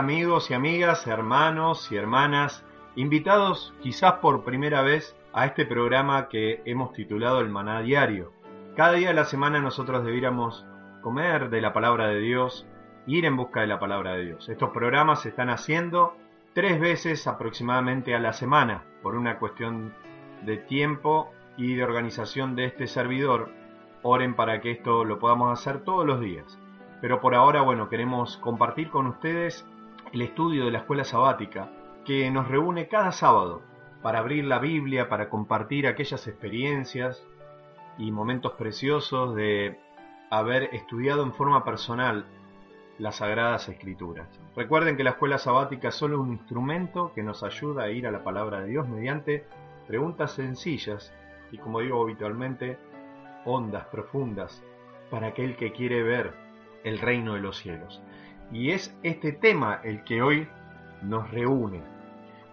Amigos 0.00 0.50
y 0.50 0.54
amigas, 0.54 1.06
hermanos 1.06 1.92
y 1.92 1.96
hermanas, 1.96 2.64
invitados 2.96 3.74
quizás 3.82 4.14
por 4.14 4.44
primera 4.44 4.80
vez 4.80 5.14
a 5.34 5.44
este 5.44 5.66
programa 5.66 6.30
que 6.30 6.62
hemos 6.64 6.94
titulado 6.94 7.40
El 7.40 7.50
Maná 7.50 7.82
Diario? 7.82 8.32
Cada 8.74 8.92
día 8.92 9.08
de 9.08 9.14
la 9.14 9.26
semana 9.26 9.60
nosotros 9.60 10.02
debiéramos 10.02 10.64
comer 11.02 11.50
de 11.50 11.60
la 11.60 11.74
palabra 11.74 12.06
de 12.06 12.18
Dios, 12.18 12.66
ir 13.06 13.26
en 13.26 13.36
busca 13.36 13.60
de 13.60 13.66
la 13.66 13.78
palabra 13.78 14.14
de 14.14 14.24
Dios. 14.24 14.48
Estos 14.48 14.70
programas 14.70 15.20
se 15.20 15.28
están 15.28 15.50
haciendo 15.50 16.16
tres 16.54 16.80
veces 16.80 17.26
aproximadamente 17.26 18.14
a 18.14 18.20
la 18.20 18.32
semana 18.32 18.84
por 19.02 19.14
una 19.14 19.38
cuestión 19.38 19.92
de 20.46 20.56
tiempo 20.56 21.30
y 21.58 21.74
de 21.74 21.84
organización 21.84 22.56
de 22.56 22.64
este 22.64 22.86
servidor. 22.86 23.50
Oren 24.00 24.34
para 24.34 24.62
que 24.62 24.70
esto 24.70 25.04
lo 25.04 25.18
podamos 25.18 25.52
hacer 25.52 25.84
todos 25.84 26.06
los 26.06 26.22
días. 26.22 26.58
Pero 27.02 27.20
por 27.20 27.34
ahora, 27.34 27.60
bueno, 27.60 27.90
queremos 27.90 28.38
compartir 28.38 28.88
con 28.88 29.06
ustedes 29.06 29.66
el 30.12 30.22
estudio 30.22 30.64
de 30.64 30.70
la 30.72 30.78
escuela 30.78 31.04
sabática 31.04 31.70
que 32.04 32.30
nos 32.30 32.48
reúne 32.48 32.88
cada 32.88 33.12
sábado 33.12 33.62
para 34.02 34.18
abrir 34.18 34.44
la 34.44 34.58
Biblia, 34.58 35.08
para 35.08 35.28
compartir 35.28 35.86
aquellas 35.86 36.26
experiencias 36.26 37.24
y 37.98 38.10
momentos 38.10 38.52
preciosos 38.52 39.34
de 39.36 39.78
haber 40.30 40.74
estudiado 40.74 41.22
en 41.22 41.32
forma 41.32 41.64
personal 41.64 42.24
las 42.98 43.16
sagradas 43.16 43.68
escrituras. 43.68 44.28
Recuerden 44.56 44.96
que 44.96 45.04
la 45.04 45.10
escuela 45.10 45.38
sabática 45.38 45.88
es 45.88 45.94
solo 45.94 46.20
un 46.20 46.32
instrumento 46.32 47.12
que 47.14 47.22
nos 47.22 47.42
ayuda 47.42 47.84
a 47.84 47.90
ir 47.90 48.06
a 48.06 48.10
la 48.10 48.24
palabra 48.24 48.60
de 48.60 48.68
Dios 48.68 48.88
mediante 48.88 49.46
preguntas 49.86 50.32
sencillas 50.32 51.14
y 51.50 51.58
como 51.58 51.80
digo 51.80 52.02
habitualmente, 52.02 52.78
hondas, 53.44 53.86
profundas, 53.86 54.62
para 55.10 55.28
aquel 55.28 55.56
que 55.56 55.72
quiere 55.72 56.02
ver 56.02 56.32
el 56.84 56.98
reino 56.98 57.34
de 57.34 57.40
los 57.40 57.56
cielos. 57.58 58.00
Y 58.52 58.72
es 58.72 58.96
este 59.02 59.32
tema 59.32 59.80
el 59.84 60.02
que 60.04 60.22
hoy 60.22 60.48
nos 61.02 61.30
reúne. 61.30 61.82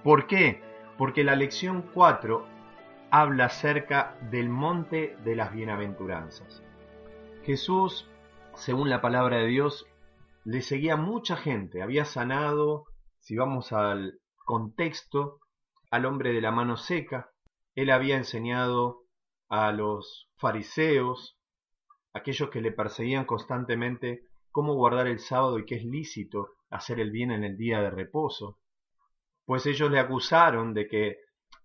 ¿Por 0.03 0.27
qué? 0.27 0.61
Porque 0.97 1.23
la 1.23 1.35
lección 1.35 1.89
4 1.93 2.45
habla 3.09 3.45
acerca 3.45 4.15
del 4.29 4.49
monte 4.49 5.17
de 5.23 5.35
las 5.35 5.53
bienaventuranzas. 5.53 6.63
Jesús, 7.43 8.07
según 8.55 8.89
la 8.89 9.01
palabra 9.01 9.37
de 9.37 9.47
Dios, 9.47 9.87
le 10.43 10.61
seguía 10.61 10.97
mucha 10.97 11.35
gente, 11.35 11.81
había 11.81 12.05
sanado, 12.05 12.85
si 13.19 13.35
vamos 13.35 13.73
al 13.73 14.19
contexto, 14.45 15.39
al 15.89 16.05
hombre 16.05 16.31
de 16.31 16.41
la 16.41 16.51
mano 16.51 16.77
seca, 16.77 17.31
él 17.75 17.89
había 17.89 18.17
enseñado 18.17 19.03
a 19.49 19.71
los 19.71 20.29
fariseos, 20.37 21.37
aquellos 22.13 22.49
que 22.49 22.61
le 22.61 22.71
perseguían 22.71 23.25
constantemente 23.25 24.26
cómo 24.57 24.73
guardar 24.73 25.05
el 25.05 25.19
sábado 25.19 25.59
y 25.59 25.65
que 25.65 25.75
es 25.75 25.85
lícito 25.85 26.55
hacer 26.71 26.99
el 26.99 27.11
bien 27.11 27.29
en 27.29 27.43
el 27.43 27.57
día 27.57 27.79
de 27.79 27.91
reposo, 27.91 28.57
pues 29.45 29.67
ellos 29.67 29.91
le 29.91 29.99
acusaron 29.99 30.73
de 30.73 30.87
que 30.87 31.17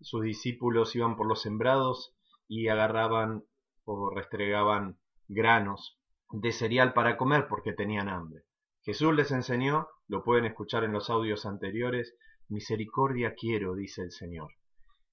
sus 0.03 0.21
discípulos 0.23 0.95
iban 0.95 1.17
por 1.17 1.27
los 1.27 1.41
sembrados 1.41 2.15
y 2.49 2.69
agarraban 2.69 3.45
o 3.87 4.11
restregaban 4.15 4.99
granos 5.27 5.99
de 6.33 6.53
cereal 6.53 6.93
para 6.93 7.17
comer 7.17 7.47
porque 7.49 7.73
tenían 7.73 8.11
hambre. 8.11 8.43
Jesús 8.83 9.15
les 9.15 9.31
enseñó, 9.31 9.89
lo 10.07 10.23
pueden 10.23 10.45
escuchar 10.45 10.85
en 10.85 10.93
los 10.93 11.09
audios 11.09 11.47
anteriores, 11.47 12.15
misericordia 12.49 13.33
quiero, 13.35 13.75
dice 13.75 14.03
el 14.03 14.11
Señor. 14.11 14.51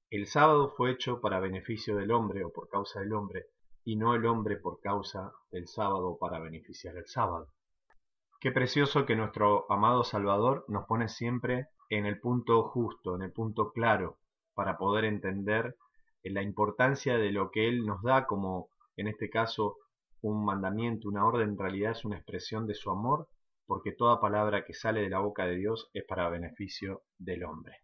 El 0.10 0.28
sábado 0.28 0.74
fue 0.76 0.92
hecho 0.92 1.22
para 1.22 1.40
beneficio 1.40 1.96
del 1.96 2.12
hombre 2.12 2.44
o 2.44 2.52
por 2.52 2.68
causa 2.68 3.00
del 3.00 3.14
hombre, 3.14 3.46
y 3.86 3.96
no 3.96 4.16
el 4.16 4.26
hombre 4.26 4.58
por 4.58 4.82
causa 4.82 5.32
del 5.50 5.70
sábado 5.70 6.18
para 6.20 6.42
beneficiar 6.42 6.98
el 6.98 7.08
sábado. 7.08 7.48
Qué 8.42 8.54
precioso 8.54 9.06
que 9.06 9.18
nuestro 9.18 9.70
amado 9.70 10.06
Salvador 10.06 10.64
nos 10.70 10.86
pone 10.86 11.10
siempre 11.10 11.68
en 11.90 12.06
el 12.06 12.22
punto 12.22 12.64
justo, 12.64 13.18
en 13.18 13.24
el 13.24 13.34
punto 13.34 13.74
claro, 13.74 14.18
para 14.54 14.78
poder 14.78 15.04
entender 15.04 15.76
la 16.24 16.42
importancia 16.42 17.18
de 17.18 17.34
lo 17.34 17.52
que 17.52 17.68
Él 17.68 17.86
nos 17.86 18.02
da 18.02 18.26
como, 18.26 18.70
en 18.96 19.10
este 19.10 19.30
caso, 19.30 19.76
un 20.22 20.46
mandamiento, 20.46 21.10
una 21.10 21.26
orden, 21.26 21.50
en 21.50 21.58
realidad 21.58 21.92
es 21.92 22.06
una 22.06 22.16
expresión 22.16 22.66
de 22.66 22.76
su 22.76 22.90
amor, 22.90 23.28
porque 23.66 23.92
toda 23.92 24.22
palabra 24.22 24.64
que 24.64 24.74
sale 24.74 25.02
de 25.02 25.10
la 25.10 25.20
boca 25.20 25.46
de 25.46 25.58
Dios 25.58 25.90
es 25.94 26.06
para 26.06 26.30
beneficio 26.30 27.02
del 27.18 27.44
hombre. 27.44 27.76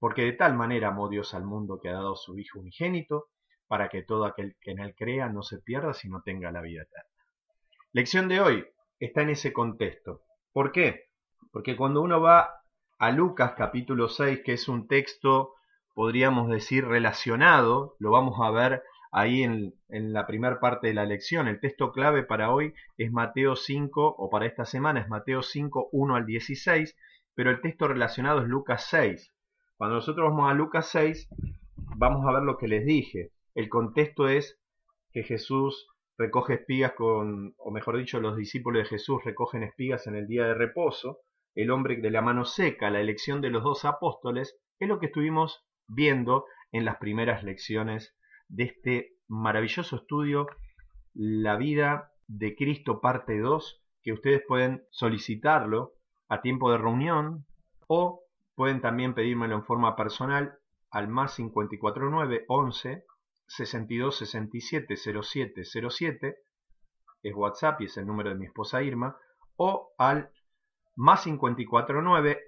Porque 0.00 0.22
de 0.22 0.32
tal 0.32 0.56
manera 0.56 0.88
amó 0.88 1.08
Dios 1.08 1.32
al 1.32 1.44
mundo 1.44 1.78
que 1.80 1.90
ha 1.90 1.92
dado 1.92 2.16
su 2.16 2.36
Hijo 2.36 2.58
unigénito, 2.58 3.28
para 3.68 3.88
que 3.88 4.02
todo 4.02 4.24
aquel 4.24 4.56
que 4.60 4.72
en 4.72 4.80
él 4.80 4.96
crea 4.96 5.28
no 5.28 5.42
se 5.42 5.60
pierda, 5.60 5.94
sino 5.94 6.22
tenga 6.22 6.50
la 6.50 6.60
vida 6.60 6.82
eterna. 6.82 7.08
Lección 7.92 8.26
de 8.26 8.40
hoy 8.40 8.66
está 9.00 9.22
en 9.22 9.30
ese 9.30 9.52
contexto. 9.52 10.22
¿Por 10.52 10.72
qué? 10.72 11.08
Porque 11.52 11.76
cuando 11.76 12.02
uno 12.02 12.20
va 12.20 12.62
a 12.98 13.10
Lucas 13.10 13.54
capítulo 13.56 14.08
6, 14.08 14.42
que 14.44 14.52
es 14.52 14.68
un 14.68 14.86
texto, 14.86 15.54
podríamos 15.94 16.48
decir, 16.48 16.86
relacionado, 16.86 17.96
lo 17.98 18.10
vamos 18.10 18.38
a 18.40 18.50
ver 18.50 18.82
ahí 19.10 19.42
en, 19.42 19.74
en 19.88 20.12
la 20.12 20.26
primera 20.26 20.60
parte 20.60 20.88
de 20.88 20.94
la 20.94 21.06
lección. 21.06 21.48
El 21.48 21.60
texto 21.60 21.92
clave 21.92 22.22
para 22.22 22.52
hoy 22.52 22.74
es 22.98 23.10
Mateo 23.10 23.56
5, 23.56 24.16
o 24.18 24.30
para 24.30 24.46
esta 24.46 24.64
semana 24.64 25.00
es 25.00 25.08
Mateo 25.08 25.42
5, 25.42 25.88
1 25.90 26.14
al 26.14 26.26
16, 26.26 26.94
pero 27.34 27.50
el 27.50 27.60
texto 27.60 27.88
relacionado 27.88 28.42
es 28.42 28.48
Lucas 28.48 28.86
6. 28.90 29.32
Cuando 29.76 29.96
nosotros 29.96 30.30
vamos 30.30 30.50
a 30.50 30.54
Lucas 30.54 30.88
6, 30.90 31.28
vamos 31.96 32.26
a 32.26 32.32
ver 32.32 32.42
lo 32.42 32.58
que 32.58 32.68
les 32.68 32.84
dije. 32.84 33.32
El 33.54 33.70
contexto 33.70 34.28
es 34.28 34.60
que 35.10 35.22
Jesús 35.22 35.88
recoge 36.20 36.52
espigas 36.52 36.92
con, 36.92 37.54
o 37.56 37.70
mejor 37.70 37.96
dicho, 37.96 38.20
los 38.20 38.36
discípulos 38.36 38.82
de 38.82 38.88
Jesús 38.90 39.24
recogen 39.24 39.62
espigas 39.62 40.06
en 40.06 40.16
el 40.16 40.26
día 40.26 40.44
de 40.44 40.52
reposo, 40.52 41.20
el 41.54 41.70
hombre 41.70 41.96
de 41.96 42.10
la 42.10 42.20
mano 42.20 42.44
seca, 42.44 42.90
la 42.90 43.00
elección 43.00 43.40
de 43.40 43.48
los 43.48 43.64
dos 43.64 43.86
apóstoles, 43.86 44.60
es 44.78 44.86
lo 44.86 45.00
que 45.00 45.06
estuvimos 45.06 45.64
viendo 45.88 46.44
en 46.72 46.84
las 46.84 46.98
primeras 46.98 47.42
lecciones 47.42 48.14
de 48.48 48.64
este 48.64 49.14
maravilloso 49.28 49.96
estudio, 49.96 50.46
La 51.14 51.56
vida 51.56 52.12
de 52.28 52.54
Cristo 52.54 53.00
parte 53.00 53.38
2, 53.38 53.82
que 54.02 54.12
ustedes 54.12 54.42
pueden 54.46 54.84
solicitarlo 54.90 55.94
a 56.28 56.42
tiempo 56.42 56.70
de 56.70 56.76
reunión 56.76 57.46
o 57.88 58.24
pueden 58.54 58.82
también 58.82 59.14
pedírmelo 59.14 59.54
en 59.56 59.64
forma 59.64 59.96
personal 59.96 60.58
al 60.90 61.08
más 61.08 61.36
549 61.36 62.44
11 62.46 63.04
62 63.50 64.16
67 64.16 64.96
07 64.96 65.64
07 65.64 66.36
es 67.22 67.34
WhatsApp 67.34 67.80
y 67.80 67.86
es 67.86 67.96
el 67.96 68.06
número 68.06 68.30
de 68.30 68.36
mi 68.36 68.46
esposa 68.46 68.82
Irma 68.82 69.18
o 69.56 69.92
al 69.98 70.30
más 70.94 71.24
549 71.24 72.40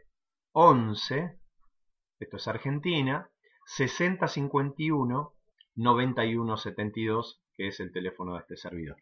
11 0.52 1.38
esto 2.20 2.36
es 2.36 2.48
Argentina 2.48 3.28
6051 3.66 5.34
9172 5.74 7.42
que 7.56 7.66
es 7.66 7.80
el 7.80 7.92
teléfono 7.92 8.34
de 8.34 8.40
este 8.40 8.56
servidor 8.56 8.96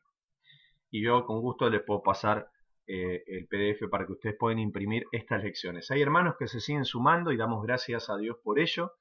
y 0.90 1.04
yo 1.04 1.26
con 1.26 1.40
gusto 1.40 1.68
les 1.68 1.82
puedo 1.82 2.02
pasar 2.02 2.50
eh, 2.86 3.22
el 3.26 3.46
PDF 3.46 3.90
para 3.90 4.06
que 4.06 4.12
ustedes 4.12 4.36
puedan 4.36 4.58
imprimir 4.58 5.04
estas 5.12 5.44
lecciones. 5.44 5.88
Hay 5.92 6.02
hermanos 6.02 6.34
que 6.36 6.48
se 6.48 6.58
siguen 6.58 6.84
sumando 6.84 7.30
y 7.30 7.36
damos 7.36 7.62
gracias 7.62 8.10
a 8.10 8.16
Dios 8.16 8.38
por 8.42 8.58
ello, 8.58 8.94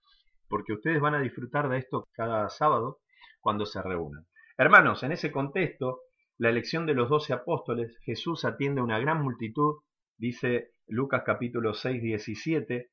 porque 0.50 0.74
ustedes 0.74 1.00
van 1.00 1.16
a 1.16 1.22
disfrutar 1.22 1.69
de 1.69 1.78
esto 1.78 2.07
cada 2.13 2.50
sábado 2.50 3.00
cuando 3.40 3.66
se 3.66 3.81
reúnan. 3.81 4.25
Hermanos, 4.57 5.04
en 5.04 5.13
ese 5.13 5.31
contexto, 5.31 6.01
la 6.38 6.50
elección 6.50 6.86
de 6.86 6.94
los 6.94 7.10
doce 7.10 7.34
apóstoles, 7.34 7.98
Jesús 8.04 8.44
atiende 8.46 8.81
a 8.81 8.84
una 8.84 9.00
gran 9.00 9.22
multitud, 9.22 9.75
dice 10.18 10.72
Lucas 10.88 11.24
capítulo 11.25 11.74
6, 11.74 12.01
17, 12.01 12.90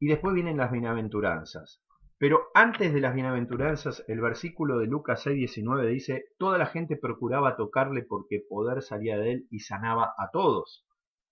y 0.00 0.06
después 0.08 0.34
vienen 0.34 0.56
las 0.56 0.72
bienaventuranzas. 0.72 1.82
Pero 2.18 2.46
antes 2.54 2.94
de 2.94 3.00
las 3.00 3.14
bienaventuranzas, 3.14 4.04
el 4.08 4.20
versículo 4.20 4.78
de 4.78 4.86
Lucas 4.86 5.26
6:19 5.26 5.86
dice, 5.86 6.24
toda 6.38 6.58
la 6.58 6.66
gente 6.66 6.96
procuraba 6.96 7.56
tocarle 7.56 8.02
porque 8.02 8.40
poder 8.48 8.82
salía 8.82 9.18
de 9.18 9.32
él 9.32 9.46
y 9.50 9.60
sanaba 9.60 10.14
a 10.16 10.30
todos. 10.32 10.86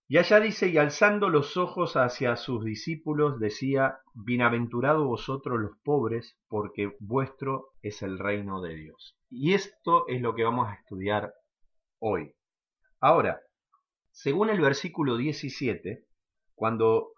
Y 0.09 0.19
allá 0.19 0.41
dice, 0.41 0.69
y 0.69 0.79
alzando 0.79 1.29
los 1.29 1.57
ojos 1.57 1.97
hacia 1.97 2.37
sus 2.37 2.65
discípulos, 2.65 3.39
decía, 3.41 4.01
Bienaventurado 4.15 5.07
vosotros 5.07 5.61
los 5.61 5.79
pobres, 5.83 6.37
porque 6.49 6.97
vuestro 7.01 7.71
es 7.81 8.03
el 8.03 8.19
reino 8.19 8.61
de 8.61 8.75
Dios. 8.75 9.17
Y 9.31 9.55
esto 9.55 10.07
es 10.09 10.21
lo 10.21 10.35
que 10.35 10.45
vamos 10.45 10.69
a 10.69 10.75
estudiar 10.75 11.33
hoy. 11.99 12.35
Ahora, 13.01 13.41
según 14.11 14.51
el 14.51 14.61
versículo 14.61 15.17
17, 15.17 16.05
cuando 16.55 17.13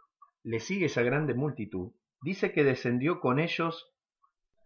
le 0.44 0.60
sigue 0.60 0.86
esa 0.86 1.02
grande 1.02 1.34
multitud, 1.34 1.92
dice 2.22 2.52
que 2.52 2.62
descendió 2.64 3.18
con 3.18 3.40
ellos, 3.40 3.92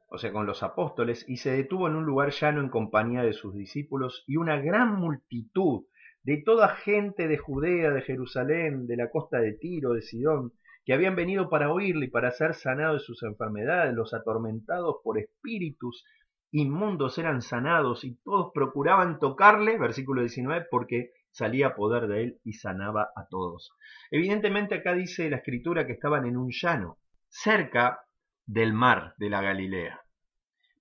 o 0.09 0.19
sea, 0.19 0.33
con 0.33 0.45
los 0.45 0.63
apóstoles, 0.63 1.25
y 1.29 1.39
se 1.39 1.53
detuvo 1.53 1.89
en 1.89 1.97
un 1.97 2.05
lugar 2.05 2.31
llano 2.31 2.61
en 2.61 2.69
compañía 2.69 3.23
de 3.23 3.33
sus 3.33 3.55
discípulos 3.55 4.25
y 4.27 4.37
una 4.37 4.57
gran 4.61 4.97
multitud 4.97 5.87
de 6.23 6.43
toda 6.45 6.69
gente 6.77 7.29
de 7.29 7.39
Judea, 7.39 7.91
de 7.91 8.03
Jerusalén, 8.03 8.87
de 8.87 8.97
la 8.97 9.11
costa 9.11 9.39
de 9.39 9.53
Tiro, 9.53 9.93
de 9.93 10.03
Sidón, 10.03 10.53
que 10.85 10.95
habían 10.95 11.17
venido 11.17 11.51
para 11.51 11.73
oírle 11.73 12.07
y 12.07 12.11
para 12.11 12.31
ser 12.31 12.55
sanados 12.55 13.03
de 13.03 13.07
sus 13.07 13.23
enfermedades, 13.23 13.95
los 13.95 14.15
atormentados 14.15 14.97
por 15.05 15.19
espíritus 15.19 16.05
inmundos 16.51 17.19
eran 17.19 17.43
sanados 17.43 18.05
y 18.05 18.15
todos 18.25 18.53
procuraban 18.55 19.19
tocarle, 19.19 19.79
versículo 19.79 20.23
19, 20.23 20.67
porque 20.71 21.11
salía 21.31 21.75
poder 21.75 22.09
de 22.09 22.23
él 22.23 22.41
y 22.45 22.55
sanaba 22.55 23.11
a 23.15 23.27
todos. 23.29 23.73
Evidentemente 24.11 24.77
acá 24.77 24.95
dice 24.95 25.29
la 25.29 25.37
escritura 25.37 25.87
que 25.87 25.93
estaban 25.93 26.27
en 26.27 26.37
un 26.37 26.51
llano, 26.51 26.99
cerca 27.29 28.01
del 28.47 28.73
mar 28.73 29.15
de 29.19 29.31
la 29.31 29.43
Galilea. 29.43 30.01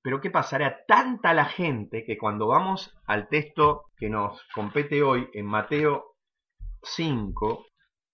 Pero 0.07 0.21
¿qué 0.21 0.31
pasará? 0.31 0.86
Tanta 0.88 1.33
la 1.33 1.44
gente 1.44 2.06
que 2.06 2.18
cuando 2.18 2.48
vamos 2.48 2.98
al 3.07 3.27
texto 3.27 3.92
que 3.98 4.09
nos 4.09 4.42
compete 4.56 5.04
hoy 5.04 5.27
en 5.33 5.45
Mateo 5.45 6.15
5, 6.81 7.65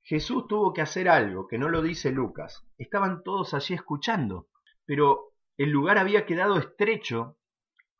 Jesús 0.01 0.47
tuvo 0.47 0.73
que 0.73 0.81
hacer 0.81 1.07
algo 1.07 1.47
que 1.47 1.59
no 1.59 1.69
lo 1.69 1.83
dice 1.83 2.09
Lucas. 2.09 2.65
Estaban 2.79 3.21
todos 3.21 3.53
allí 3.53 3.75
escuchando, 3.75 4.47
pero 4.87 5.33
el 5.55 5.69
lugar 5.69 5.99
había 5.99 6.25
quedado 6.25 6.57
estrecho 6.57 7.37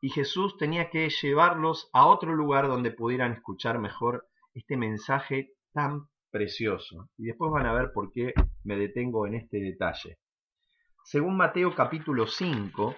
y 0.00 0.10
Jesús 0.10 0.56
tenía 0.58 0.90
que 0.90 1.08
llevarlos 1.08 1.88
a 1.92 2.08
otro 2.08 2.34
lugar 2.34 2.66
donde 2.66 2.90
pudieran 2.90 3.34
escuchar 3.34 3.78
mejor 3.78 4.26
este 4.54 4.76
mensaje 4.76 5.52
tan 5.72 6.08
precioso. 6.32 7.10
Y 7.16 7.26
después 7.26 7.52
van 7.52 7.66
a 7.66 7.72
ver 7.72 7.92
por 7.94 8.10
qué 8.10 8.34
me 8.64 8.76
detengo 8.76 9.28
en 9.28 9.36
este 9.36 9.58
detalle. 9.58 10.18
Según 11.04 11.36
Mateo 11.36 11.76
capítulo 11.76 12.26
5, 12.26 12.96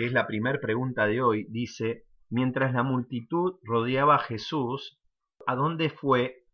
que 0.00 0.06
es 0.06 0.12
la 0.14 0.26
primera 0.26 0.58
pregunta 0.58 1.06
de 1.06 1.20
hoy, 1.20 1.46
dice, 1.50 2.06
mientras 2.30 2.72
la 2.72 2.82
multitud 2.82 3.58
rodeaba 3.62 4.14
a 4.14 4.20
Jesús, 4.20 4.98
¿a 5.46 5.54
dónde 5.54 5.90
fue 5.90 6.46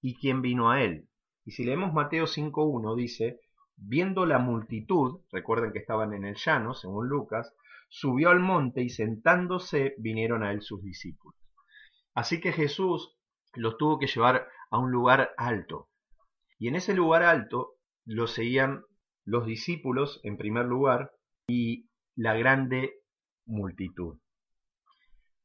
y 0.00 0.14
quién 0.14 0.40
vino 0.40 0.70
a 0.70 0.82
él? 0.82 1.06
Y 1.44 1.50
si 1.50 1.64
leemos 1.64 1.92
Mateo 1.92 2.24
5.1, 2.24 2.96
dice, 2.96 3.40
viendo 3.76 4.24
la 4.24 4.38
multitud, 4.38 5.20
recuerden 5.30 5.72
que 5.72 5.80
estaban 5.80 6.14
en 6.14 6.24
el 6.24 6.36
llano, 6.36 6.72
según 6.72 7.10
Lucas, 7.10 7.54
subió 7.90 8.30
al 8.30 8.40
monte 8.40 8.80
y 8.80 8.88
sentándose 8.88 9.94
vinieron 9.98 10.42
a 10.42 10.52
él 10.52 10.62
sus 10.62 10.82
discípulos. 10.82 11.38
Así 12.14 12.40
que 12.40 12.52
Jesús 12.52 13.18
los 13.52 13.76
tuvo 13.76 13.98
que 13.98 14.06
llevar 14.06 14.48
a 14.70 14.78
un 14.78 14.90
lugar 14.90 15.32
alto. 15.36 15.90
Y 16.58 16.68
en 16.68 16.76
ese 16.76 16.94
lugar 16.94 17.22
alto 17.22 17.74
lo 18.06 18.26
seguían 18.26 18.82
los 19.26 19.44
discípulos 19.44 20.20
en 20.22 20.38
primer 20.38 20.64
lugar 20.64 21.12
y 21.46 21.87
la 22.18 22.34
grande 22.34 23.02
multitud. 23.46 24.18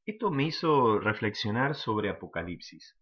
Esto 0.06 0.32
me 0.32 0.46
hizo 0.46 1.00
reflexionar 1.00 1.76
sobre 1.76 2.10
Apocalipsis, 2.10 2.98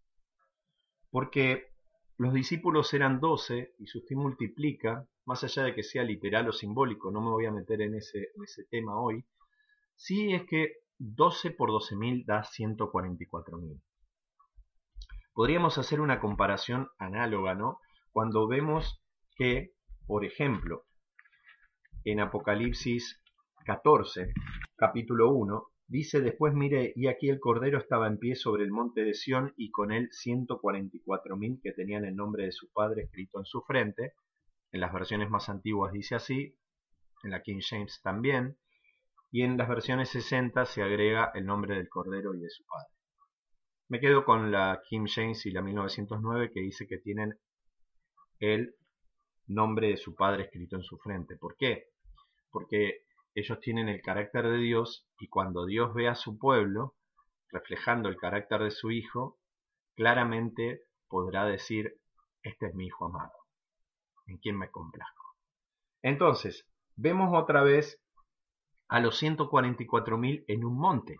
porque 1.09 1.71
los 2.17 2.33
discípulos 2.33 2.93
eran 2.93 3.19
doce 3.19 3.73
y 3.79 3.87
si 3.87 3.99
usted 3.99 4.15
multiplica, 4.15 5.07
más 5.25 5.43
allá 5.43 5.63
de 5.63 5.73
que 5.73 5.83
sea 5.83 6.03
literal 6.03 6.49
o 6.49 6.51
simbólico, 6.51 7.11
no 7.11 7.21
me 7.21 7.29
voy 7.29 7.45
a 7.45 7.51
meter 7.51 7.81
en 7.81 7.95
ese, 7.95 8.29
en 8.35 8.43
ese 8.43 8.65
tema 8.65 8.99
hoy, 8.99 9.25
sí 9.95 10.33
es 10.33 10.43
que 10.45 10.73
12 10.99 11.51
por 11.51 11.69
12.000 11.69 12.25
da 12.25 12.43
144.000. 12.43 13.81
Podríamos 15.33 15.77
hacer 15.77 16.01
una 16.01 16.19
comparación 16.19 16.89
análoga, 16.99 17.55
¿no? 17.55 17.79
Cuando 18.11 18.47
vemos 18.47 19.01
que 19.35 19.73
por 20.11 20.25
ejemplo, 20.25 20.83
en 22.03 22.19
Apocalipsis 22.19 23.20
14, 23.65 24.33
capítulo 24.75 25.31
1, 25.31 25.67
dice 25.87 26.21
después 26.21 26.53
mire, 26.53 26.93
y 26.95 27.07
aquí 27.07 27.29
el 27.29 27.39
Cordero 27.39 27.77
estaba 27.77 28.07
en 28.07 28.17
pie 28.17 28.35
sobre 28.35 28.63
el 28.63 28.71
monte 28.71 29.03
de 29.03 29.13
Sión 29.13 29.53
y 29.57 29.71
con 29.71 29.91
él 29.91 30.09
ciento 30.11 30.59
cuatro 30.59 31.37
mil 31.37 31.59
que 31.61 31.71
tenían 31.71 32.05
el 32.05 32.15
nombre 32.15 32.45
de 32.45 32.51
su 32.51 32.71
padre 32.71 33.03
escrito 33.03 33.39
en 33.39 33.45
su 33.45 33.61
frente. 33.61 34.13
En 34.71 34.81
las 34.81 34.93
versiones 34.93 35.29
más 35.29 35.49
antiguas 35.49 35.93
dice 35.93 36.15
así, 36.15 36.57
en 37.23 37.31
la 37.31 37.41
King 37.41 37.59
James 37.61 38.01
también, 38.01 38.57
y 39.31 39.43
en 39.43 39.57
las 39.57 39.69
versiones 39.69 40.09
60 40.09 40.65
se 40.65 40.81
agrega 40.81 41.31
el 41.35 41.45
nombre 41.45 41.75
del 41.75 41.89
Cordero 41.89 42.33
y 42.33 42.39
de 42.39 42.49
su 42.49 42.65
padre. 42.65 42.89
Me 43.89 43.99
quedo 43.99 44.23
con 44.23 44.51
la 44.51 44.81
King 44.87 45.05
James 45.05 45.45
y 45.45 45.51
la 45.51 45.61
1909 45.61 46.51
que 46.53 46.61
dice 46.61 46.87
que 46.87 46.97
tienen 46.97 47.37
el 48.39 48.73
nombre 49.47 49.89
de 49.89 49.97
su 49.97 50.15
Padre 50.15 50.43
escrito 50.43 50.77
en 50.77 50.83
su 50.83 50.97
frente. 50.97 51.35
¿Por 51.35 51.57
qué? 51.57 51.89
Porque 52.49 53.01
ellos 53.33 53.59
tienen 53.59 53.89
el 53.89 54.01
carácter 54.01 54.47
de 54.47 54.57
Dios 54.57 55.07
y 55.19 55.27
cuando 55.27 55.65
Dios 55.65 55.93
ve 55.93 56.07
a 56.07 56.15
su 56.15 56.37
pueblo, 56.37 56.95
reflejando 57.49 58.09
el 58.09 58.17
carácter 58.17 58.63
de 58.63 58.71
su 58.71 58.91
Hijo, 58.91 59.39
claramente 59.95 60.81
podrá 61.07 61.45
decir, 61.45 61.99
este 62.43 62.67
es 62.67 62.75
mi 62.75 62.87
Hijo 62.87 63.05
amado, 63.05 63.33
en 64.27 64.37
quien 64.37 64.57
me 64.57 64.69
complazco. 64.69 65.35
Entonces, 66.01 66.67
vemos 66.95 67.31
otra 67.33 67.63
vez 67.63 68.01
a 68.87 68.99
los 68.99 69.21
144.000 69.21 70.45
en 70.47 70.65
un 70.65 70.77
monte. 70.77 71.17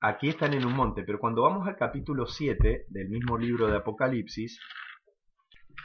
Aquí 0.00 0.28
están 0.28 0.52
en 0.52 0.66
un 0.66 0.74
monte, 0.74 1.02
pero 1.04 1.18
cuando 1.18 1.42
vamos 1.42 1.66
al 1.66 1.76
capítulo 1.76 2.26
7 2.26 2.86
del 2.88 3.08
mismo 3.08 3.38
libro 3.38 3.68
de 3.68 3.76
Apocalipsis, 3.78 4.60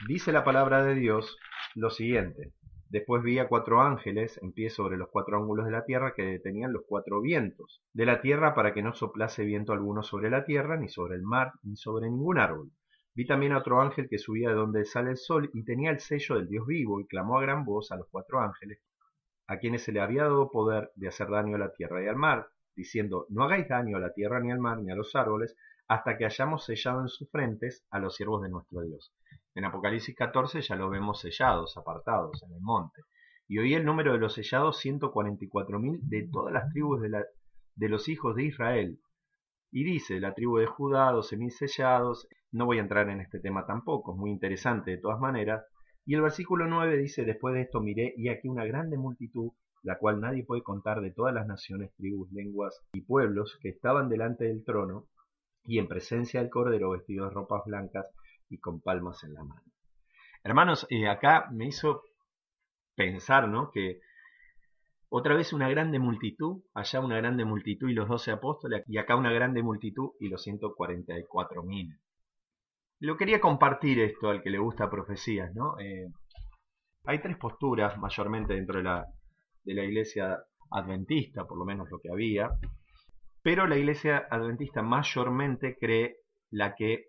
Dice 0.08 0.32
la 0.32 0.46
palabra 0.46 0.84
de 0.86 0.96
Dios 0.96 1.38
lo 1.76 1.90
siguiente. 1.90 2.54
Después 2.90 3.22
vi 3.22 3.38
a 3.38 3.48
cuatro 3.48 3.82
ángeles 3.82 4.40
en 4.42 4.52
pie 4.52 4.72
sobre 4.72 4.98
los 4.98 5.10
cuatro 5.10 5.38
ángulos 5.38 5.68
de 5.68 5.72
la 5.72 5.86
tierra 5.86 6.16
que 6.16 6.24
detenían 6.24 6.74
los 6.74 6.86
cuatro 6.88 7.22
vientos 7.22 7.84
de 7.94 8.08
la 8.08 8.20
tierra 8.20 8.56
para 8.56 8.74
que 8.74 8.82
no 8.82 8.94
soplase 8.94 9.46
viento 9.46 9.74
alguno 9.74 10.02
sobre 10.02 10.32
la 10.32 10.44
tierra, 10.44 10.76
ni 10.76 10.90
sobre 10.90 11.16
el 11.16 11.22
mar, 11.22 11.52
ni 11.62 11.76
sobre 11.76 12.10
ningún 12.10 12.40
árbol. 12.40 12.72
Vi 13.14 13.28
también 13.28 13.52
a 13.52 13.60
otro 13.60 13.80
ángel 13.80 14.10
que 14.10 14.18
subía 14.18 14.50
de 14.50 14.56
donde 14.56 14.86
sale 14.86 15.12
el 15.12 15.18
sol 15.18 15.52
y 15.54 15.64
tenía 15.66 15.92
el 15.92 16.00
sello 16.00 16.38
del 16.38 16.48
Dios 16.48 16.66
vivo 16.66 17.00
y 17.00 17.06
clamó 17.06 17.38
a 17.38 17.42
gran 17.44 17.64
voz 17.64 17.92
a 17.92 17.96
los 17.96 18.08
cuatro 18.10 18.40
ángeles, 18.40 18.80
a 19.46 19.60
quienes 19.60 19.84
se 19.84 19.92
le 19.92 20.00
había 20.00 20.24
dado 20.24 20.50
poder 20.50 20.92
de 20.96 21.10
hacer 21.10 21.30
daño 21.30 21.58
a 21.58 21.60
la 21.60 21.72
tierra 21.72 22.04
y 22.04 22.08
al 22.08 22.16
mar, 22.16 22.48
diciendo, 22.76 23.28
no 23.30 23.44
hagáis 23.44 23.68
daño 23.68 23.98
a 23.98 24.00
la 24.00 24.14
tierra 24.14 24.40
ni 24.40 24.52
al 24.52 24.60
mar 24.60 24.80
ni 24.80 24.92
a 24.92 24.96
los 24.96 25.16
árboles, 25.16 25.56
hasta 25.88 26.18
que 26.18 26.26
hayamos 26.26 26.66
sellado 26.66 27.02
en 27.02 27.08
sus 27.08 27.30
frentes 27.30 27.86
a 27.92 28.00
los 28.00 28.16
siervos 28.16 28.42
de 28.42 28.50
nuestro 28.50 28.82
Dios. 28.82 29.14
En 29.60 29.66
Apocalipsis 29.66 30.16
14 30.16 30.62
ya 30.62 30.78
lo 30.78 30.90
vemos 30.90 31.20
sellados, 31.20 31.76
apartados 31.76 32.42
en 32.44 32.54
el 32.54 32.62
monte. 32.62 33.02
Y 33.46 33.60
oí 33.60 33.74
el 33.74 33.84
número 33.84 34.14
de 34.14 34.18
los 34.18 34.34
sellados 34.34 34.82
144.000 34.86 36.00
de 36.04 36.30
todas 36.32 36.54
las 36.54 36.72
tribus 36.72 37.02
de 37.02 37.90
los 37.90 38.08
hijos 38.08 38.38
de 38.38 38.46
Israel. 38.46 39.02
Y 39.70 39.84
dice, 39.84 40.22
la 40.22 40.34
tribu 40.34 40.60
de 40.60 40.66
Judá, 40.66 41.12
12.000 41.12 41.50
sellados. 41.50 42.30
No 42.54 42.68
voy 42.68 42.78
a 42.78 42.84
entrar 42.84 43.10
en 43.10 43.20
este 43.20 43.42
tema 43.42 43.66
tampoco, 43.66 44.14
es 44.14 44.18
muy 44.18 44.32
interesante 44.32 44.92
de 44.92 44.98
todas 44.98 45.20
maneras. 45.20 45.66
Y 46.06 46.16
el 46.16 46.22
versículo 46.22 46.66
9 46.66 46.96
dice, 46.96 47.26
después 47.26 47.54
de 47.54 47.64
esto 47.64 47.82
miré 47.82 48.14
y 48.16 48.30
aquí 48.30 48.48
una 48.48 48.64
grande 48.64 48.98
multitud, 48.98 49.52
la 49.84 49.98
cual 49.98 50.22
nadie 50.22 50.46
puede 50.46 50.64
contar 50.64 51.02
de 51.02 51.12
todas 51.12 51.34
las 51.34 51.48
naciones, 51.48 51.94
tribus, 51.98 52.32
lenguas 52.32 52.80
y 52.94 53.02
pueblos 53.02 53.60
que 53.62 53.68
estaban 53.68 54.08
delante 54.08 54.46
del 54.46 54.64
trono 54.64 55.08
y 55.66 55.80
en 55.80 55.90
presencia 55.90 56.40
del 56.40 56.50
Cordero 56.50 56.92
vestidos 56.92 57.28
de 57.28 57.36
ropas 57.36 57.64
blancas 57.66 58.06
y 58.50 58.60
con 58.60 58.82
palmas 58.82 59.24
en 59.24 59.34
la 59.34 59.44
mano. 59.44 59.64
Hermanos, 60.44 60.88
eh, 60.90 61.08
acá 61.08 61.48
me 61.52 61.68
hizo 61.68 62.04
pensar, 62.96 63.48
¿no? 63.48 63.72
Que 63.72 64.00
otra 65.10 65.36
vez 65.36 65.54
una 65.54 65.70
grande 65.70 66.00
multitud, 66.00 66.64
allá 66.74 67.00
una 67.00 67.18
grande 67.18 67.46
multitud 67.46 67.90
y 67.90 67.94
los 67.94 68.08
doce 68.08 68.32
apóstoles, 68.32 68.84
y 68.88 68.98
acá 68.98 69.16
una 69.16 69.32
grande 69.32 69.64
multitud 69.64 70.12
y 70.20 70.30
los 70.30 70.44
144 70.44 71.64
mil. 71.64 71.98
Lo 73.00 73.18
quería 73.18 73.40
compartir 73.40 74.00
esto 74.00 74.30
al 74.30 74.42
que 74.42 74.50
le 74.50 74.60
gusta 74.60 74.90
profecías, 74.90 75.54
¿no? 75.56 75.80
Eh, 75.80 76.08
hay 77.06 77.20
tres 77.22 77.38
posturas 77.38 77.98
mayormente 77.98 78.54
dentro 78.54 78.78
de 78.78 78.84
la, 78.84 79.06
de 79.64 79.74
la 79.74 79.84
iglesia 79.84 80.38
adventista, 80.70 81.46
por 81.46 81.58
lo 81.58 81.66
menos 81.66 81.90
lo 81.90 82.00
que 82.00 82.12
había, 82.12 82.52
pero 83.42 83.68
la 83.68 83.78
iglesia 83.78 84.28
adventista 84.30 84.82
mayormente 84.82 85.78
cree 85.80 86.18
la 86.52 86.76
que 86.76 87.08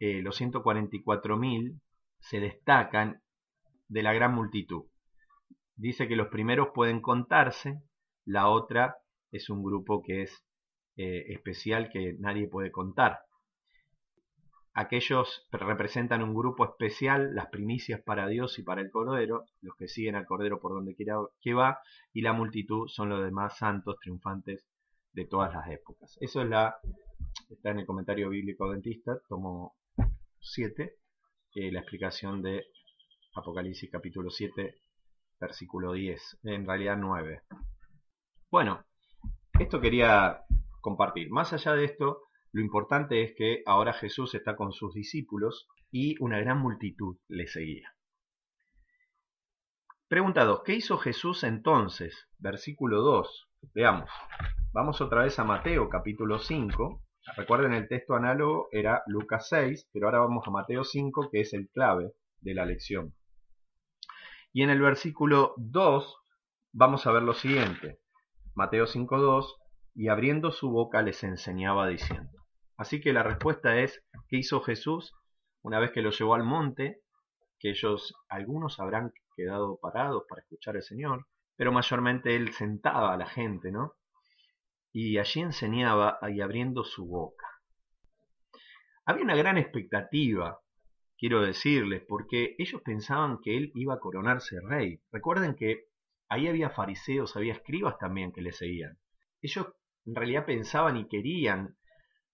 eh, 0.00 0.22
los 0.22 0.40
144.000 0.40 1.80
se 2.18 2.40
destacan 2.40 3.22
de 3.88 4.02
la 4.02 4.12
gran 4.12 4.34
multitud. 4.34 4.84
Dice 5.76 6.08
que 6.08 6.16
los 6.16 6.28
primeros 6.28 6.68
pueden 6.74 7.00
contarse, 7.00 7.82
la 8.24 8.48
otra 8.48 8.96
es 9.30 9.50
un 9.50 9.62
grupo 9.62 10.02
que 10.02 10.22
es 10.22 10.44
eh, 10.96 11.32
especial 11.32 11.90
que 11.90 12.14
nadie 12.18 12.48
puede 12.48 12.70
contar. 12.70 13.18
Aquellos 14.72 15.46
representan 15.52 16.22
un 16.22 16.34
grupo 16.34 16.64
especial, 16.64 17.34
las 17.34 17.46
primicias 17.46 18.00
para 18.02 18.26
Dios 18.26 18.58
y 18.58 18.62
para 18.64 18.80
el 18.80 18.90
Cordero, 18.90 19.44
los 19.60 19.76
que 19.76 19.86
siguen 19.86 20.16
al 20.16 20.26
Cordero 20.26 20.60
por 20.60 20.72
donde 20.72 20.96
quiera 20.96 21.16
que 21.40 21.54
va, 21.54 21.78
y 22.12 22.22
la 22.22 22.32
multitud 22.32 22.88
son 22.88 23.08
los 23.08 23.22
demás 23.22 23.56
santos 23.56 23.96
triunfantes 24.00 24.66
de 25.12 25.26
todas 25.26 25.52
las 25.52 25.68
épocas. 25.68 26.16
Eso 26.20 26.42
es 26.42 26.48
la, 26.48 26.76
está 27.50 27.70
en 27.70 27.80
el 27.80 27.86
comentario 27.86 28.28
bíblico 28.28 28.64
adventista, 28.64 29.16
tomo 29.28 29.76
7, 30.44 30.96
eh, 31.54 31.72
la 31.72 31.80
explicación 31.80 32.42
de 32.42 32.66
Apocalipsis 33.34 33.90
capítulo 33.90 34.30
7, 34.30 34.76
versículo 35.40 35.92
10, 35.92 36.40
en 36.44 36.66
realidad 36.66 36.96
9. 36.98 37.42
Bueno, 38.50 38.84
esto 39.58 39.80
quería 39.80 40.42
compartir. 40.80 41.30
Más 41.30 41.52
allá 41.52 41.72
de 41.72 41.86
esto, 41.86 42.22
lo 42.52 42.60
importante 42.60 43.22
es 43.22 43.34
que 43.36 43.62
ahora 43.66 43.92
Jesús 43.94 44.34
está 44.34 44.54
con 44.54 44.72
sus 44.72 44.92
discípulos 44.94 45.66
y 45.90 46.16
una 46.22 46.38
gran 46.38 46.58
multitud 46.58 47.16
le 47.28 47.46
seguía. 47.46 47.88
Pregunta 50.08 50.44
2. 50.44 50.62
¿Qué 50.64 50.74
hizo 50.74 50.98
Jesús 50.98 51.42
entonces? 51.42 52.28
Versículo 52.38 53.00
2. 53.00 53.48
Veamos. 53.74 54.10
Vamos 54.72 55.00
otra 55.00 55.22
vez 55.22 55.38
a 55.38 55.44
Mateo 55.44 55.88
capítulo 55.88 56.38
5. 56.38 57.03
Recuerden 57.36 57.72
el 57.72 57.88
texto 57.88 58.14
análogo 58.14 58.68
era 58.70 59.02
Lucas 59.06 59.48
6, 59.48 59.88
pero 59.92 60.06
ahora 60.06 60.20
vamos 60.20 60.46
a 60.46 60.50
Mateo 60.50 60.84
5, 60.84 61.30
que 61.30 61.40
es 61.40 61.52
el 61.54 61.68
clave 61.70 62.12
de 62.40 62.54
la 62.54 62.66
lección. 62.66 63.14
Y 64.52 64.62
en 64.62 64.70
el 64.70 64.80
versículo 64.80 65.54
2 65.56 66.16
vamos 66.72 67.06
a 67.06 67.12
ver 67.12 67.22
lo 67.22 67.34
siguiente. 67.34 67.98
Mateo 68.54 68.84
5.2, 68.84 69.46
y 69.94 70.08
abriendo 70.08 70.52
su 70.52 70.70
boca 70.70 71.02
les 71.02 71.24
enseñaba 71.24 71.88
diciendo. 71.88 72.44
Así 72.76 73.00
que 73.00 73.12
la 73.12 73.22
respuesta 73.22 73.78
es, 73.78 74.04
¿qué 74.28 74.36
hizo 74.36 74.60
Jesús 74.60 75.14
una 75.62 75.78
vez 75.78 75.92
que 75.92 76.02
lo 76.02 76.10
llevó 76.10 76.34
al 76.34 76.44
monte? 76.44 77.00
Que 77.58 77.70
ellos, 77.70 78.14
algunos 78.28 78.78
habrán 78.80 79.12
quedado 79.36 79.78
parados 79.80 80.24
para 80.28 80.42
escuchar 80.42 80.76
al 80.76 80.82
Señor, 80.82 81.26
pero 81.56 81.72
mayormente 81.72 82.36
él 82.36 82.52
sentaba 82.52 83.12
a 83.12 83.16
la 83.16 83.26
gente, 83.26 83.70
¿no? 83.72 83.94
Y 84.94 85.18
allí 85.18 85.40
enseñaba 85.40 86.20
y 86.32 86.40
abriendo 86.40 86.84
su 86.84 87.04
boca. 87.04 87.48
Había 89.04 89.24
una 89.24 89.34
gran 89.34 89.58
expectativa, 89.58 90.60
quiero 91.18 91.42
decirles, 91.42 92.04
porque 92.08 92.54
ellos 92.58 92.80
pensaban 92.80 93.40
que 93.42 93.56
él 93.56 93.72
iba 93.74 93.94
a 93.94 93.98
coronarse 93.98 94.60
rey. 94.60 95.00
Recuerden 95.10 95.56
que 95.56 95.86
ahí 96.28 96.46
había 96.46 96.70
fariseos, 96.70 97.36
había 97.36 97.54
escribas 97.54 97.98
también 97.98 98.30
que 98.30 98.40
le 98.40 98.52
seguían. 98.52 98.96
Ellos 99.42 99.66
en 100.06 100.14
realidad 100.14 100.46
pensaban 100.46 100.96
y 100.96 101.08
querían 101.08 101.76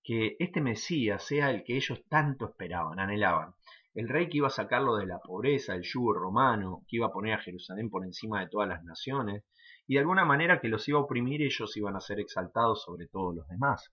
que 0.05 0.37
este 0.39 0.61
Mesías 0.61 1.25
sea 1.25 1.51
el 1.51 1.65
que 1.65 1.77
ellos 1.77 2.05
tanto 2.11 2.51
esperaban, 2.51 3.01
anhelaban. 3.01 3.55
El 3.93 4.09
rey 4.09 4.29
que 4.29 4.39
iba 4.39 4.47
a 4.47 4.51
sacarlo 4.51 4.97
de 4.97 5.07
la 5.07 5.19
pobreza, 5.19 5.75
el 5.75 5.83
yugo 5.83 6.13
romano, 6.13 6.85
que 6.87 6.97
iba 6.97 7.07
a 7.07 7.13
poner 7.13 7.35
a 7.35 7.43
Jerusalén 7.43 7.91
por 7.91 8.05
encima 8.05 8.41
de 8.41 8.49
todas 8.49 8.69
las 8.69 8.85
naciones, 8.85 9.45
y 9.87 9.95
de 9.95 10.01
alguna 10.01 10.25
manera 10.25 10.61
que 10.61 10.69
los 10.69 10.87
iba 10.89 10.99
a 11.01 11.03
oprimir 11.03 11.43
ellos 11.43 11.77
iban 11.77 11.97
a 11.97 12.01
ser 12.01 12.21
exaltados 12.21 12.83
sobre 12.85 13.09
todos 13.09 13.35
los 13.35 13.49
demás. 13.49 13.93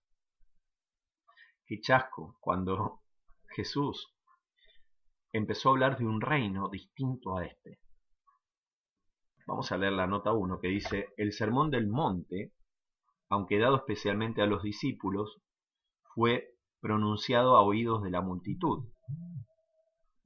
Qué 1.65 1.79
chasco 1.81 2.37
cuando 2.39 3.01
Jesús 3.55 4.13
empezó 5.31 5.69
a 5.69 5.71
hablar 5.71 5.97
de 5.97 6.05
un 6.05 6.21
reino 6.21 6.69
distinto 6.69 7.35
a 7.35 7.45
este. 7.45 7.79
Vamos 9.47 9.71
a 9.71 9.77
leer 9.77 9.93
la 9.93 10.07
nota 10.07 10.31
1 10.33 10.59
que 10.59 10.67
dice, 10.67 11.07
el 11.17 11.31
sermón 11.33 11.71
del 11.71 11.87
monte, 11.87 12.53
aunque 13.29 13.57
dado 13.57 13.77
especialmente 13.77 14.41
a 14.41 14.45
los 14.45 14.61
discípulos, 14.61 15.41
fue 16.13 16.49
pronunciado 16.81 17.55
a 17.55 17.63
oídos 17.63 18.03
de 18.03 18.11
la 18.11 18.21
multitud. 18.21 18.85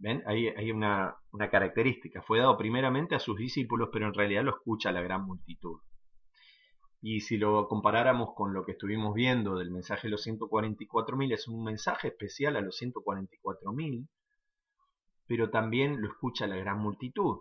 ¿Ven? 0.01 0.23
Ahí 0.25 0.47
hay 0.47 0.71
una, 0.71 1.15
característica. 1.51 2.23
Fue 2.23 2.39
dado 2.39 2.57
primeramente 2.57 3.13
a 3.13 3.19
sus 3.19 3.37
discípulos, 3.37 3.89
pero 3.93 4.07
en 4.07 4.15
realidad 4.15 4.43
lo 4.43 4.49
escucha 4.49 4.91
la 4.91 5.03
gran 5.03 5.23
multitud. 5.23 5.79
Y 7.01 7.21
si 7.21 7.37
lo 7.37 7.67
comparáramos 7.67 8.29
con 8.35 8.51
lo 8.51 8.65
que 8.65 8.71
estuvimos 8.71 9.13
viendo 9.13 9.55
del 9.55 9.69
mensaje 9.69 10.07
de 10.07 10.11
los 10.11 10.25
144.000, 10.25 11.33
es 11.33 11.47
un 11.47 11.63
mensaje 11.63 12.07
especial 12.07 12.55
a 12.55 12.61
los 12.61 12.81
144.000, 12.81 14.07
pero 15.27 15.51
también 15.51 16.01
lo 16.01 16.07
escucha 16.07 16.47
la 16.47 16.55
gran 16.55 16.79
multitud. 16.79 17.37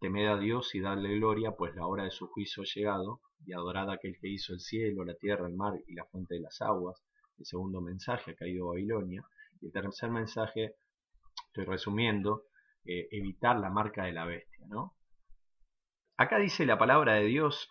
Temed 0.00 0.26
a 0.26 0.38
Dios 0.38 0.74
y 0.74 0.80
dadle 0.80 1.14
gloria, 1.14 1.52
pues 1.52 1.76
la 1.76 1.86
hora 1.86 2.02
de 2.02 2.10
su 2.10 2.26
juicio 2.26 2.64
ha 2.64 2.66
llegado, 2.66 3.20
y 3.44 3.52
adorad 3.52 3.88
a 3.90 3.94
aquel 3.94 4.18
que 4.20 4.28
hizo 4.28 4.52
el 4.52 4.60
cielo, 4.60 5.04
la 5.04 5.14
tierra, 5.14 5.46
el 5.46 5.54
mar 5.54 5.74
y 5.86 5.94
la 5.94 6.06
fuente 6.06 6.34
de 6.34 6.40
las 6.40 6.60
aguas. 6.60 7.04
El 7.38 7.46
segundo 7.46 7.80
mensaje 7.80 8.32
ha 8.32 8.34
caído 8.34 8.68
Babilonia. 8.68 9.24
Y 9.60 9.66
el 9.66 9.72
tercer 9.72 10.10
mensaje 10.10 10.74
estoy 11.56 11.64
resumiendo, 11.64 12.42
eh, 12.84 13.08
evitar 13.10 13.58
la 13.58 13.70
marca 13.70 14.04
de 14.04 14.12
la 14.12 14.26
bestia, 14.26 14.66
¿no? 14.68 14.94
Acá 16.18 16.38
dice 16.38 16.66
la 16.66 16.78
palabra 16.78 17.14
de 17.14 17.24
Dios 17.24 17.70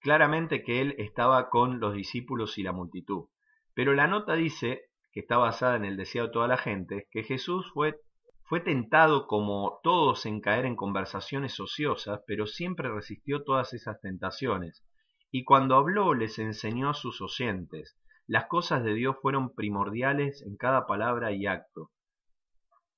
claramente 0.00 0.64
que 0.64 0.80
él 0.80 0.96
estaba 0.98 1.48
con 1.48 1.78
los 1.78 1.94
discípulos 1.94 2.58
y 2.58 2.64
la 2.64 2.72
multitud, 2.72 3.28
pero 3.74 3.94
la 3.94 4.08
nota 4.08 4.34
dice, 4.34 4.86
que 5.12 5.20
está 5.20 5.36
basada 5.36 5.76
en 5.76 5.84
el 5.84 5.96
deseo 5.96 6.26
de 6.26 6.32
toda 6.32 6.48
la 6.48 6.56
gente, 6.56 7.06
que 7.12 7.22
Jesús 7.22 7.70
fue, 7.72 8.00
fue 8.42 8.60
tentado 8.60 9.28
como 9.28 9.78
todos 9.84 10.26
en 10.26 10.40
caer 10.40 10.66
en 10.66 10.74
conversaciones 10.74 11.60
ociosas, 11.60 12.22
pero 12.26 12.46
siempre 12.46 12.88
resistió 12.88 13.44
todas 13.44 13.72
esas 13.72 14.00
tentaciones, 14.00 14.84
y 15.30 15.44
cuando 15.44 15.76
habló 15.76 16.14
les 16.14 16.40
enseñó 16.40 16.90
a 16.90 16.94
sus 16.94 17.20
oyentes, 17.20 17.96
las 18.26 18.46
cosas 18.46 18.82
de 18.82 18.94
Dios 18.94 19.16
fueron 19.22 19.54
primordiales 19.54 20.42
en 20.42 20.56
cada 20.56 20.86
palabra 20.86 21.30
y 21.30 21.46
acto, 21.46 21.90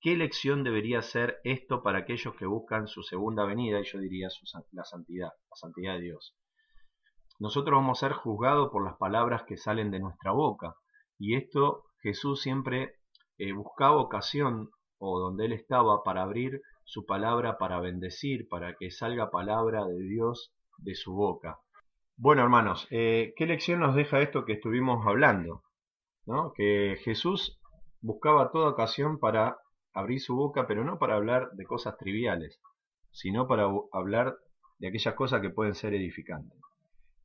¿Qué 0.05 0.17
lección 0.17 0.65
debería 0.65 1.01
ser 1.01 1.41
esto 1.45 1.83
para 1.83 2.01
aquellos 2.01 2.37
que 2.37 2.45
buscan 2.45 2.89
su 2.89 3.03
segunda 3.03 3.47
venida? 3.47 3.81
Y 3.81 3.85
yo 3.85 3.99
diría 3.99 4.29
la 4.73 4.85
santidad, 4.85 5.31
la 5.31 5.57
santidad 5.57 5.95
de 5.95 6.03
Dios. 6.03 6.37
Nosotros 7.39 7.75
vamos 7.75 8.03
a 8.03 8.09
ser 8.09 8.15
juzgados 8.15 8.69
por 8.71 8.85
las 8.85 8.99
palabras 8.99 9.45
que 9.45 9.57
salen 9.57 9.91
de 9.91 10.01
nuestra 10.01 10.33
boca. 10.33 10.75
Y 11.19 11.37
esto 11.37 11.85
Jesús 12.03 12.43
siempre 12.43 12.97
eh, 13.39 13.55
buscaba 13.55 13.97
ocasión 13.97 14.69
o 14.99 15.21
donde 15.21 15.47
él 15.47 15.55
estaba 15.55 16.03
para 16.05 16.21
abrir 16.21 16.61
su 16.85 17.07
palabra, 17.07 17.57
para 17.57 17.81
bendecir, 17.81 18.47
para 18.51 18.75
que 18.75 18.91
salga 18.91 19.31
palabra 19.31 19.87
de 19.87 20.03
Dios 20.03 20.53
de 20.77 20.97
su 20.97 21.15
boca. 21.15 21.61
Bueno, 22.19 22.43
hermanos, 22.43 22.87
eh, 22.91 23.33
¿qué 23.37 23.47
lección 23.47 23.81
nos 23.81 23.95
deja 23.95 24.21
esto 24.21 24.45
que 24.45 24.53
estuvimos 24.53 25.07
hablando? 25.07 25.63
¿No? 26.27 26.53
Que 26.53 26.99
Jesús 27.03 27.59
buscaba 28.03 28.51
toda 28.53 28.69
ocasión 28.69 29.19
para 29.19 29.64
abrir 29.95 30.21
su 30.21 30.37
boca, 30.37 30.67
pero 30.67 30.85
no 30.85 30.99
para 30.99 31.15
hablar 31.15 31.53
de 31.53 31.65
cosas 31.65 31.97
triviales, 31.97 32.61
sino 33.11 33.47
para 33.47 33.69
hablar 33.93 34.37
de 34.79 34.89
aquellas 34.89 35.15
cosas 35.15 35.41
que 35.41 35.51
pueden 35.51 35.75
ser 35.75 35.95
edificantes. 35.95 36.59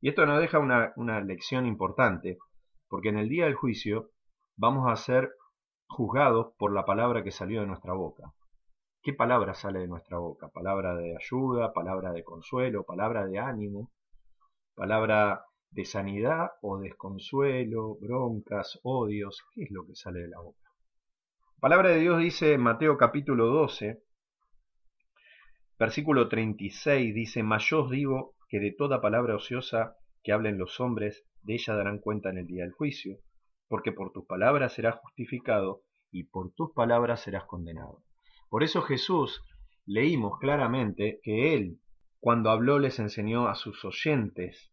Y 0.00 0.08
esto 0.08 0.24
nos 0.24 0.40
deja 0.40 0.58
una, 0.58 0.92
una 0.96 1.20
lección 1.20 1.66
importante, 1.66 2.38
porque 2.88 3.10
en 3.10 3.18
el 3.18 3.28
día 3.28 3.44
del 3.44 3.54
juicio 3.54 4.10
vamos 4.56 4.90
a 4.90 4.96
ser 4.96 5.30
juzgados 5.88 6.54
por 6.58 6.72
la 6.72 6.84
palabra 6.84 7.22
que 7.22 7.32
salió 7.32 7.60
de 7.60 7.66
nuestra 7.66 7.92
boca. 7.92 8.32
¿Qué 9.02 9.12
palabra 9.12 9.54
sale 9.54 9.80
de 9.80 9.88
nuestra 9.88 10.18
boca? 10.18 10.48
Palabra 10.48 10.94
de 10.94 11.16
ayuda, 11.16 11.72
palabra 11.72 12.12
de 12.12 12.22
consuelo, 12.22 12.84
palabra 12.84 13.26
de 13.26 13.38
ánimo, 13.38 13.90
palabra 14.74 15.44
de 15.70 15.84
sanidad 15.84 16.52
o 16.62 16.78
desconsuelo, 16.78 17.96
broncas, 18.00 18.78
odios. 18.82 19.42
¿Qué 19.54 19.64
es 19.64 19.70
lo 19.70 19.86
que 19.86 19.94
sale 19.94 20.20
de 20.20 20.28
la 20.28 20.40
boca? 20.40 20.69
La 21.60 21.68
palabra 21.68 21.90
de 21.90 22.00
Dios 22.00 22.18
dice 22.18 22.56
Mateo 22.56 22.96
capítulo 22.96 23.48
12, 23.48 24.02
versículo 25.78 26.26
36, 26.26 27.14
dice, 27.14 27.42
Mas 27.42 27.68
yo 27.68 27.82
os 27.82 27.90
digo 27.90 28.32
que 28.48 28.60
de 28.60 28.72
toda 28.72 29.02
palabra 29.02 29.36
ociosa 29.36 29.94
que 30.22 30.32
hablen 30.32 30.56
los 30.56 30.80
hombres, 30.80 31.22
de 31.42 31.56
ella 31.56 31.74
darán 31.74 31.98
cuenta 31.98 32.30
en 32.30 32.38
el 32.38 32.46
día 32.46 32.62
del 32.62 32.72
juicio, 32.72 33.18
porque 33.68 33.92
por 33.92 34.10
tus 34.10 34.24
palabras 34.24 34.72
serás 34.72 34.94
justificado 35.00 35.82
y 36.10 36.24
por 36.24 36.50
tus 36.54 36.72
palabras 36.72 37.20
serás 37.20 37.44
condenado. 37.44 38.04
Por 38.48 38.62
eso 38.62 38.80
Jesús 38.80 39.42
leímos 39.84 40.38
claramente 40.38 41.20
que 41.22 41.52
Él, 41.52 41.78
cuando 42.20 42.48
habló, 42.48 42.78
les 42.78 42.98
enseñó 42.98 43.48
a 43.48 43.54
sus 43.54 43.84
oyentes, 43.84 44.72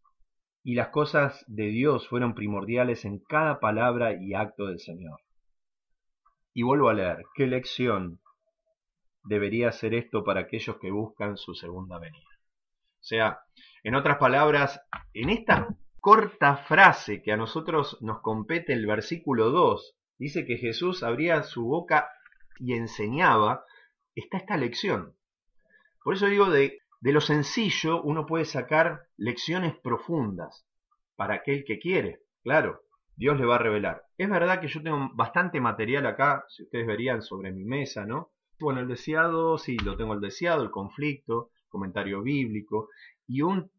y 0.62 0.74
las 0.74 0.88
cosas 0.88 1.44
de 1.48 1.66
Dios 1.66 2.08
fueron 2.08 2.34
primordiales 2.34 3.04
en 3.04 3.18
cada 3.18 3.60
palabra 3.60 4.14
y 4.18 4.32
acto 4.32 4.68
del 4.68 4.78
Señor. 4.78 5.20
Y 6.58 6.64
vuelvo 6.64 6.88
a 6.88 6.92
leer, 6.92 7.24
¿qué 7.36 7.46
lección 7.46 8.18
debería 9.22 9.70
ser 9.70 9.94
esto 9.94 10.24
para 10.24 10.40
aquellos 10.40 10.76
que 10.80 10.90
buscan 10.90 11.36
su 11.36 11.54
segunda 11.54 12.00
venida? 12.00 12.26
O 12.34 13.04
sea, 13.04 13.38
en 13.84 13.94
otras 13.94 14.18
palabras, 14.18 14.80
en 15.14 15.30
esta 15.30 15.68
corta 16.00 16.56
frase 16.56 17.22
que 17.22 17.30
a 17.30 17.36
nosotros 17.36 17.96
nos 18.00 18.22
compete 18.22 18.72
el 18.72 18.86
versículo 18.86 19.50
2, 19.50 19.94
dice 20.18 20.44
que 20.46 20.56
Jesús 20.56 21.04
abría 21.04 21.44
su 21.44 21.64
boca 21.64 22.10
y 22.58 22.74
enseñaba, 22.74 23.64
está 24.16 24.38
esta 24.38 24.56
lección. 24.56 25.14
Por 26.02 26.14
eso 26.14 26.26
digo, 26.26 26.50
de, 26.50 26.80
de 27.00 27.12
lo 27.12 27.20
sencillo 27.20 28.02
uno 28.02 28.26
puede 28.26 28.46
sacar 28.46 29.06
lecciones 29.16 29.76
profundas 29.76 30.66
para 31.14 31.34
aquel 31.34 31.62
que 31.64 31.78
quiere, 31.78 32.22
claro, 32.42 32.82
Dios 33.18 33.36
le 33.36 33.46
va 33.46 33.56
a 33.56 33.58
revelar. 33.58 34.04
Es 34.16 34.30
verdad 34.30 34.60
que 34.60 34.68
yo 34.68 34.80
tengo 34.80 35.10
bastante 35.14 35.60
material 35.60 36.06
acá, 36.06 36.44
si 36.48 36.62
ustedes 36.62 36.86
verían 36.86 37.20
sobre 37.20 37.50
mi 37.50 37.64
mesa, 37.64 38.06
¿no? 38.06 38.30
Bueno, 38.60 38.78
el 38.78 38.86
deseado, 38.86 39.58
sí, 39.58 39.76
lo 39.78 39.96
tengo 39.96 40.14
el 40.14 40.20
deseado, 40.20 40.62
el 40.62 40.70
conflicto, 40.70 41.50
comentario 41.68 42.22
bíblico 42.22 42.88
y 43.26 43.42
un 43.42 43.70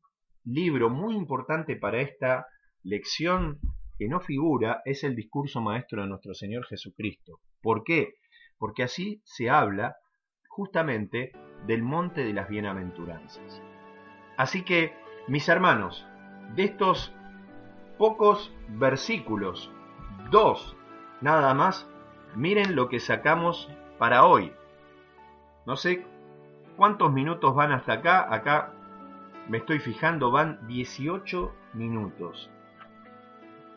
libro 0.44 0.90
muy 0.90 1.16
importante 1.16 1.78
para 1.78 2.02
esta 2.02 2.48
lección 2.84 3.60
que 3.98 4.10
no 4.10 4.20
figura 4.20 4.82
es 4.84 5.06
el 5.06 5.16
discurso 5.16 5.62
maestro 5.62 6.02
de 6.02 6.10
nuestro 6.10 6.34
Señor 6.34 6.66
Jesucristo. 6.66 7.40
¿Por 7.62 7.86
qué? 7.86 8.16
Porque 8.58 8.84
así 8.84 9.22
se 9.24 9.50
habla 9.50 9.96
justamente 10.50 11.32
del 11.66 11.82
monte 11.82 12.26
de 12.26 12.34
las 12.34 12.50
bienaventuranzas. 12.50 13.62
Así 14.38 14.64
que, 14.64 14.94
mis 15.30 15.48
hermanos, 15.48 16.06
de 16.56 16.66
estos 16.66 17.14
pocos 18.00 18.52
versículos, 18.70 19.70
dos 20.32 20.76
nada 21.20 21.54
más, 21.54 21.86
miren 22.34 22.76
lo 22.76 22.88
que 22.88 23.02
sacamos 23.02 23.70
para 23.98 24.26
hoy. 24.26 24.54
No 25.66 25.76
sé 25.76 26.08
cuántos 26.78 27.12
minutos 27.12 27.54
van 27.54 27.74
hasta 27.74 27.94
acá, 27.94 28.34
acá 28.34 28.72
me 29.50 29.58
estoy 29.58 29.80
fijando, 29.80 30.32
van 30.32 30.66
18 30.68 31.54
minutos. 31.74 32.50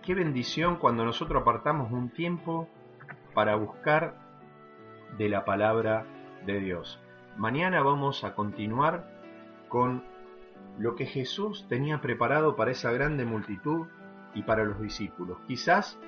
Qué 0.02 0.14
bendición 0.14 0.76
cuando 0.76 1.04
nosotros 1.04 1.42
apartamos 1.42 1.90
un 1.90 2.08
tiempo 2.08 2.68
para 3.34 3.56
buscar 3.56 4.14
de 5.18 5.28
la 5.28 5.44
palabra 5.44 6.06
de 6.46 6.60
Dios. 6.60 7.00
Mañana 7.36 7.82
vamos 7.82 8.22
a 8.22 8.36
continuar 8.36 9.04
con 9.68 10.04
lo 10.78 10.94
que 10.94 11.06
Jesús 11.06 11.66
tenía 11.68 12.00
preparado 12.00 12.54
para 12.54 12.70
esa 12.70 12.92
grande 12.92 13.24
multitud 13.24 13.88
y 14.34 14.42
para 14.42 14.64
los 14.64 14.80
discípulos. 14.80 15.38
Quizás 15.46 15.98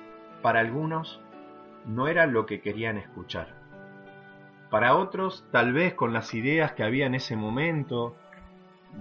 para 0.41 0.59
algunos 0.59 1.21
no 1.85 2.07
era 2.07 2.25
lo 2.25 2.45
que 2.45 2.61
querían 2.61 2.97
escuchar. 2.97 3.53
Para 4.69 4.95
otros, 4.95 5.45
tal 5.51 5.73
vez 5.73 5.93
con 5.93 6.13
las 6.13 6.33
ideas 6.33 6.73
que 6.73 6.83
había 6.83 7.05
en 7.05 7.15
ese 7.15 7.35
momento, 7.35 8.15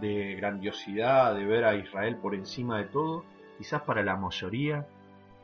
de 0.01 0.35
grandiosidad, 0.35 1.35
de 1.35 1.45
ver 1.45 1.65
a 1.65 1.75
Israel 1.75 2.17
por 2.17 2.35
encima 2.35 2.79
de 2.79 2.85
todo, 2.85 3.25
quizás 3.59 3.83
para 3.83 4.03
la 4.03 4.17
mayoría 4.17 4.87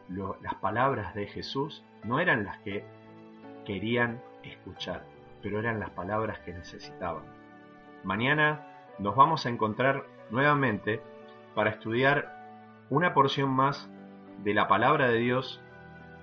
las 0.08 0.54
palabras 0.56 1.14
de 1.14 1.26
Jesús 1.26 1.84
no 2.02 2.18
eran 2.18 2.44
las 2.44 2.58
que 2.58 2.84
querían 3.64 4.20
escuchar, 4.42 5.04
pero 5.40 5.60
eran 5.60 5.78
las 5.78 5.90
palabras 5.90 6.40
que 6.40 6.52
necesitaban. 6.52 7.22
Mañana 8.02 8.66
nos 8.98 9.14
vamos 9.14 9.46
a 9.46 9.50
encontrar 9.50 10.04
nuevamente 10.30 11.00
para 11.54 11.70
estudiar 11.70 12.39
una 12.90 13.14
porción 13.14 13.50
más 13.50 13.88
de 14.42 14.52
la 14.52 14.68
palabra 14.68 15.08
de 15.08 15.18
Dios 15.18 15.62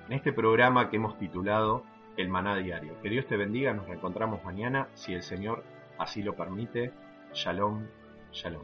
en 0.07 0.13
este 0.13 0.31
programa 0.33 0.89
que 0.89 0.97
hemos 0.97 1.17
titulado 1.17 1.83
El 2.17 2.29
Maná 2.29 2.55
Diario. 2.57 3.01
Que 3.01 3.09
Dios 3.09 3.25
te 3.25 3.37
bendiga, 3.37 3.73
nos 3.73 3.87
reencontramos 3.87 4.43
mañana, 4.43 4.89
si 4.93 5.13
el 5.13 5.23
Señor 5.23 5.63
así 5.97 6.21
lo 6.21 6.35
permite. 6.35 6.91
Shalom 7.33 7.87
Shalom. 8.31 8.63